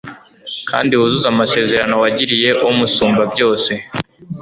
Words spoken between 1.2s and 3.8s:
amasezerano wagiriye umusumbabyose